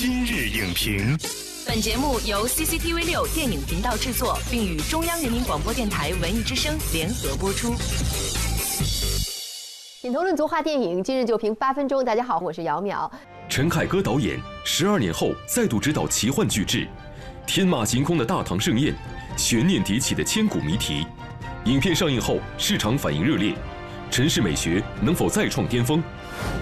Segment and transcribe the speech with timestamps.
[0.00, 1.18] 今日影评，
[1.66, 7.74] 本节目由 CCTV 六电影频道制作，并与中央人民广播电台文艺之声联合播出。
[10.00, 12.04] 品头论足话电影，今日就评八分钟。
[12.04, 13.10] 大家好，我是姚淼。
[13.48, 16.86] 陈凯歌导演十二年后再度执导奇幻巨制，
[17.44, 18.94] 天马行空的大唐盛宴，
[19.36, 21.04] 悬念迭起的千古谜题。
[21.64, 23.52] 影片上映后市场反应热烈，
[24.12, 26.00] 陈氏美学能否再创巅峰？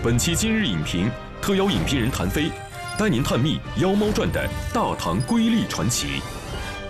[0.02, 1.10] 本期今日影评
[1.42, 2.50] 特邀影评人谭飞，
[2.98, 6.22] 带您探秘《妖猫传》的大唐瑰丽传奇。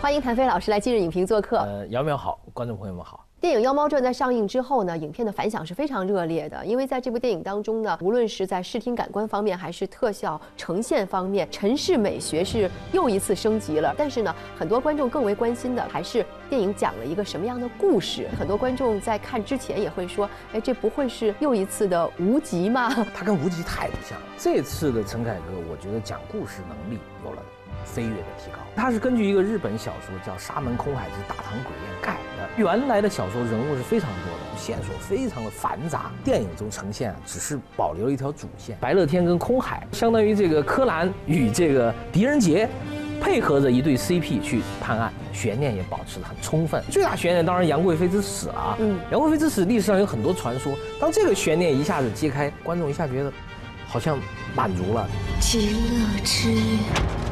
[0.00, 1.56] 欢迎谭飞老师来今日影评做客。
[1.58, 3.25] 呃，姚淼好，观众朋友们好。
[3.46, 6.66] 电影《妖猫传》在上映之后呢，影片的反响是非常热烈的。
[6.66, 13.94] 因为在这部电影当中呢，无论是在视听感官方面，还是特效呈现方面，陈氏美学是又一次升级了。
[13.96, 18.26] 但是呢，很多观众更为关心的还是电影讲了一个什么样的故事。
[18.36, 24.26] 很多观众在看之前也会说：“哎，这不会是又一次的无极吗？” 他跟无极太不像了。
[24.36, 27.40] 这次的陈凯歌，我觉得讲故事能力有了
[27.86, 28.58] 飞跃的提高。
[28.74, 32.46] 它是根据一个日本小说叫《沙门空海之大唐诡宴》改的。
[32.56, 36.10] 原来的小说人物是非常多的，线索非常的繁杂。
[36.24, 42.68] 电影中呈现只是保留了一条主线，白乐天跟空海相当于这个柯南与这个狄仁杰
[43.20, 46.82] 配合着一对 CP 去探案，悬念也保持得很充分。
[46.90, 53.32] 最大悬念当然杨贵妃之死啊，嗯，杨贵妃之死历史上有很多传说，当这个悬念一下子揭开，观众一下觉得
[53.86, 54.18] 好像
[54.54, 55.06] 满足了。
[55.40, 56.54] 极乐之
[56.94, 57.25] 他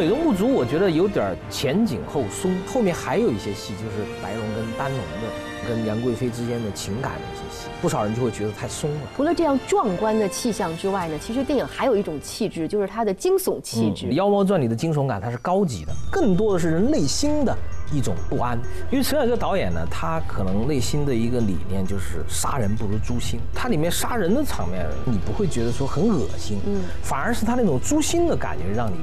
[0.00, 2.50] 美中不足，我觉得有点前紧后松。
[2.66, 9.00] 后面还有一些戏，就是白龙跟丹龙的、跟杨贵妃之间的情感的一些戏，不少人就会觉得太松了。
[9.14, 14.06] 除了这样壮观的气象之外呢，其实电影还有一种气质，就是它的惊悚气质。
[14.12, 17.54] 《妖猫传》里的惊悚感，它是高级的，更多的是人内心的
[17.92, 18.58] 一种不安。
[18.90, 23.38] 因为陈凯歌导演呢，他可能内心的一个理念就是杀人不如诛心。
[23.54, 28.96] 它里面杀人的场面，你不会觉得说很恶心，嗯，反而是他那种诛心的感觉让你。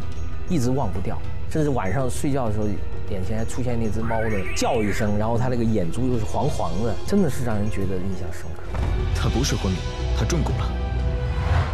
[0.50, 1.18] 一直忘不掉，
[1.50, 2.66] 甚至晚上睡觉的时候，
[3.10, 8.80] 眼前还出现那只猫的叫一声，然后它那个眼珠又是黄黄的，真的是让人觉得印象深刻。
[9.16, 9.78] 他不是昏迷，
[10.18, 10.72] 他中蛊了。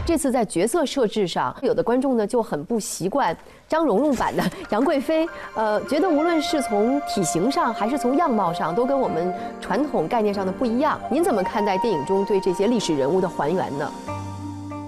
[0.06, 3.36] 这次在角色设置上，有的观众呢就很不习惯
[3.68, 11.00] 张蓉蓉版的杨贵妃， 呃，觉得无论是从体型上还是从样貌上，都跟我们传统概念上的不一样。
[11.10, 13.92] 您怎么看待电影中对这些历史人物的还原呢？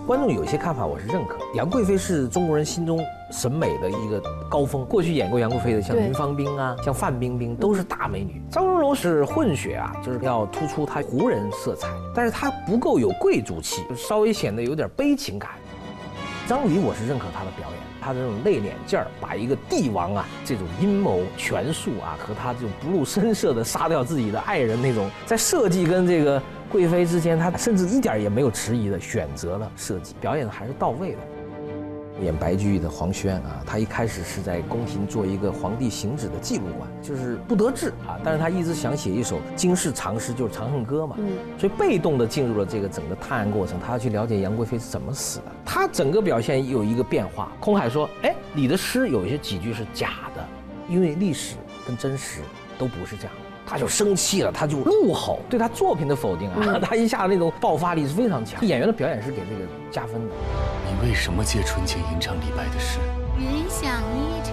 [0.05, 1.39] 观众有一些看法，我是认可。
[1.55, 4.85] 杨贵妃是中国人心中审美的一个高峰。
[4.85, 8.39] 过去演过杨贵妃的，像林芳冰啊，像范冰冰，都是大美女。
[8.51, 15.49] 张蓉蓉是混血啊，就是要突出她胡人色彩，但是她不够有贵族气，就稍微显得有点悲情感。
[16.45, 17.74] 张黎，我是认可她的表演，
[18.05, 26.39] 她这种内敛劲儿，把一个帝王啊这种阴谋权术啊，和他这种不露声色的杀掉自己的爱人那种，在设计跟这个。
[26.67, 31.17] 贵妃之间，他甚至一点也没有迟疑的选择了设计，表演的还是到位的。
[32.21, 41.27] 演白居易的黄轩啊，他一开始是在宫廷做一个皇帝行止的记录官，就是不得志啊，但是他一直想写一首惊世长诗，就是《长恨歌》嘛，嗯，
[41.57, 45.45] 所以被动的进入了这个整个探案过程，他要去了解杨贵妃是怎么死的。
[45.65, 47.51] 他整个表现有一个变化。
[47.59, 50.45] 空海说：“哎，你的诗有一些几句是假的，
[50.87, 51.55] 因为历史
[51.85, 52.41] 跟真实
[52.77, 53.31] 都不是这样。”
[53.67, 56.79] 他就生气了，他就怒吼，对他作品的否定啊！
[56.79, 60.35] 他一下那种爆发力是非常强，演员的表演是给这个加分的。
[61.05, 62.99] 你为什么借纯情吟唱李白的诗？
[63.37, 64.49] 云想衣裳。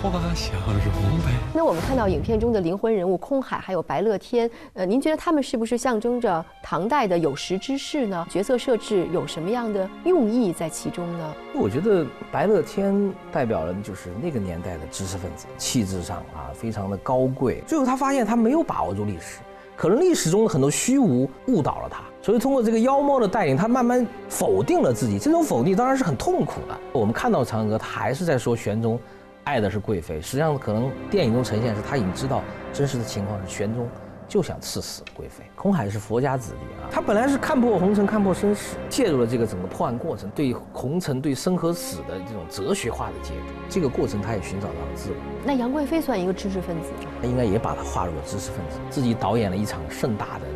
[0.00, 1.32] 花想容呗。
[1.52, 8.24] 那我们看到影片中的灵魂人物空海还有白乐天，呃，您觉得他们是不是象征着唐代的有识之士呢？
[8.30, 11.34] 角色设置有什么样的用意在其中呢？
[11.52, 17.60] 我觉得白乐天代表了就是那个年代的知识分子，气质上啊非常的高贵。
[17.66, 19.40] 最后他发现他没有把握住历史，
[19.80, 25.18] 可能历史中的很多虚无误导了他，所以通过这个妖猫的带领，他慢慢否定了自己。
[25.18, 26.78] 这种否定当然是很痛苦的。
[26.92, 29.00] 我们看到嫦娥，他还是在说玄宗。
[29.44, 32.42] 爱的是贵妃，实际上可能电影中呈现是他已经知道
[32.74, 33.88] 真实的情况是玄宗
[34.30, 35.44] 就想赐死贵妃。
[35.56, 45.16] 空海是佛家子弟啊，他本来是看破红尘、看破生死，介入了这个整个破案过程，对红尘、对生和死的这种哲学化的解读，这个过程他也寻找到了自我。
[45.44, 47.10] 那杨贵妃算一个知识分子吗？
[47.20, 50.46] 他应该也把他划入了知识分子，自己导演了一场盛大的。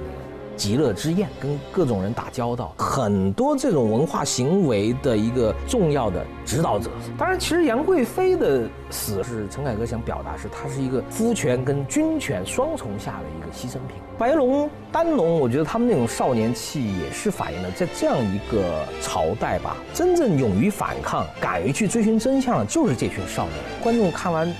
[0.56, 6.90] 极乐之宴，跟各种人打交道，很多这种文化行为的一个重要的指导者。
[7.18, 13.96] 当然，其实杨贵妃的死是陈凯歌想表达，是她是一个夫权跟军权双重下的一个牺牲品。
[14.16, 23.54] 白龙、丹龙，我觉得他们那种少年气也是反映了在这样一个朝代吧，真正勇于反抗、敢于去追寻真相的，就是这群少年。
[23.82, 24.52] 观众看完。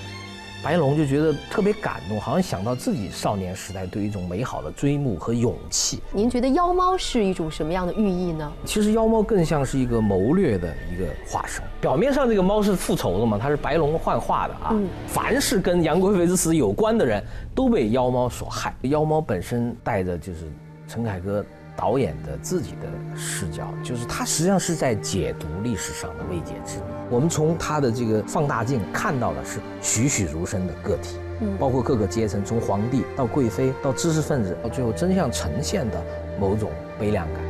[0.63, 6.01] 白龙就觉得特别感动，好像想到自己少年时代对一种美好的追慕和勇气。
[6.11, 8.51] 您觉得妖猫是一种什么样的寓意呢？
[8.65, 11.63] 其实妖猫更像是一个谋略的一个化身。
[11.79, 14.75] 表面上这个猫是复仇的嘛，它是白龙幻化的啊。
[15.05, 17.23] 凡是跟杨贵妃之死有关的人
[17.53, 18.75] 都被妖猫所害。
[18.81, 20.51] 妖猫本身带着就是
[20.87, 21.45] 陈凯歌。
[21.75, 26.83] 导演的自己的视角，就是他实际上是在解读历史上的未解之谜。
[27.09, 36.03] 我们从他的这个放大镜看到的是栩栩如生的个体，嗯，包括各个阶层，从皇帝到贵妃到知识分子，到最后真相呈现的
[36.39, 37.44] 某种悲凉感。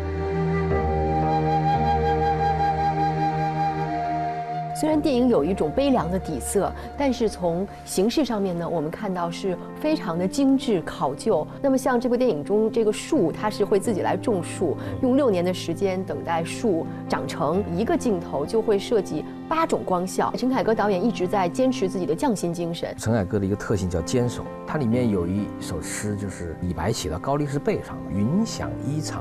[4.76, 11.48] 虽然电影有一种悲凉的底色，但是从形式上面呢，我们看到是非常的精致考究。
[11.62, 20.34] 那么像这部电影中这个树，它是会自己来种树，用六年的时间等待树长成，一个镜头就会设计八种光效。
[20.38, 22.94] 陈凯歌导演一直在坚持自己的匠心精神。
[22.98, 29.20] 陈凯歌的一个特性叫坚守，它里面有一首诗就是李白写到高力士背上：“云想衣裳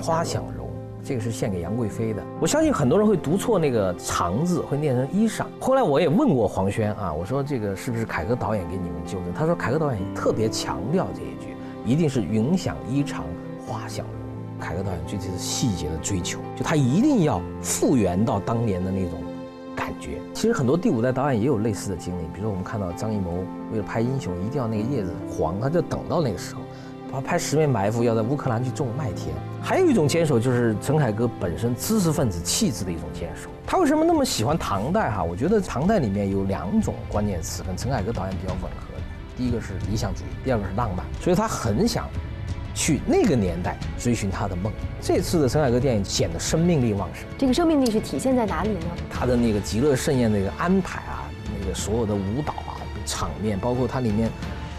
[0.00, 0.63] 花想容。”
[1.04, 2.22] 这个是献给杨贵妃的。
[2.40, 5.44] 我相信很多人会读错那个“长”字，会念成“衣裳”。
[5.60, 9.34] 后来我也问过黄轩啊，我说这个是不是凯歌导演给你们纠正？
[9.34, 11.54] 他说凯歌导演特别强调这一句，
[11.84, 13.20] 一定是“云想衣裳
[13.66, 14.14] 花想容”。
[14.58, 19.20] 凯歌导演对这是细节的追求，就他一定要复原到当年的那种
[19.76, 20.18] 感觉。
[20.32, 26.62] 其实很多第五代导演也有类似的经历，比如说我们看到张艺谋为了拍《英雄》，一定要那个叶子黄，他就等到那个时候。
[27.14, 29.32] 他拍《十面埋伏》要在乌克兰去种麦田，
[29.62, 33.48] 还有一种坚守就是陈凯歌本身知识分子气质的一种坚守。
[33.64, 35.10] 他为什么那么喜欢唐代？
[35.10, 39.00] 哈，我觉得唐代里面有两种关键词跟陈凯歌导演比较吻合，
[39.36, 41.06] 第一个是理想主义，第二个是浪漫。
[41.20, 42.08] 所以他很想
[42.74, 44.72] 去那个年代追寻他的梦。
[45.00, 47.24] 这次的陈凯歌电影显得生命力旺盛。
[47.38, 48.86] 这个生命力是体现在哪里呢？
[49.08, 51.30] 他的那个极乐盛宴那个安排啊，
[51.60, 52.74] 那个所有的舞蹈啊
[53.06, 54.28] 场面，包括它里面。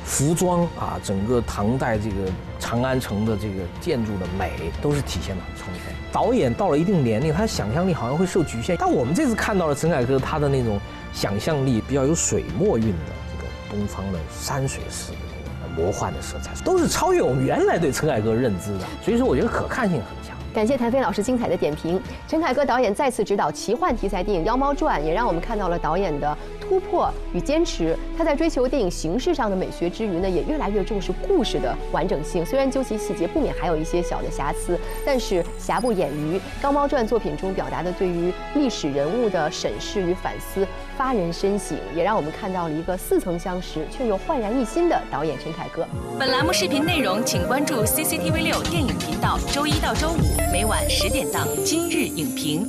[0.05, 5.93] 服装啊，整个唐代这个长安城的这个建筑的美，都是体现的很充分。
[6.13, 8.77] 导演到了一定年龄，他想象力好像会受局限。
[8.79, 10.79] 但我们这次看到了陈凯歌他的那种
[11.11, 15.17] 想象力，比较有水墨韵的这个东方的山水式的
[15.61, 18.85] 那个魔幻的色彩，都是超越我们原来对陈凯歌认知的。
[19.03, 20.24] 所以说，我觉得可看性很。
[20.55, 22.01] 感谢谭飞老师精彩的点评。
[22.29, 26.37] 陈凯歌导演再次执导奇幻题材电影《妖猫传》，也让我们看到了导演的。
[26.67, 32.43] 突破与坚持，他在追求电影形式上的美学之余呢，也越来越重视故事的完整性。
[32.43, 36.39] 虽然究其细节，不免还有一些小的瑕疵，但是瑕不掩瑜。
[36.63, 40.65] 《妖猫传》作品中表达的对于历史人物的审视与反思，
[40.97, 45.85] 发人深省，也让我们看到了一个似曾相识却又焕然一新的导演陈凯歌。
[46.17, 52.65] 本栏目视频内容，请关注 CCTV 六电影频道，周一到周五每晚十点档《今日影评》。